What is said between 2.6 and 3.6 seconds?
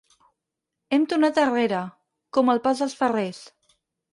pas dels ferrers.